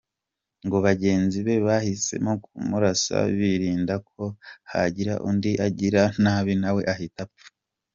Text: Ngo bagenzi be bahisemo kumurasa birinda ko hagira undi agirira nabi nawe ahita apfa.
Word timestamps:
Ngo 0.65 0.77
bagenzi 0.87 1.37
be 1.45 1.55
bahisemo 1.67 2.31
kumurasa 2.43 3.15
birinda 3.37 3.95
ko 4.09 4.23
hagira 4.71 5.13
undi 5.29 5.51
agirira 5.65 6.03
nabi 6.23 6.53
nawe 6.61 6.81
ahita 6.95 7.21
apfa. 7.27 7.47